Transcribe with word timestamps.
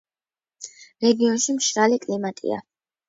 რეგიონში 1.05 1.55
მშრალი 1.59 2.01
კლიმატია. 2.07 2.63